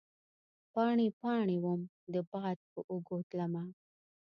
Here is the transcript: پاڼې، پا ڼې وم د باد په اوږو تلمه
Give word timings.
پاڼې، 0.73 1.07
پا 1.19 1.31
ڼې 1.47 1.57
وم 1.63 1.81
د 2.13 2.15
باد 2.31 2.57
په 2.71 2.79
اوږو 2.89 3.17
تلمه 3.29 3.63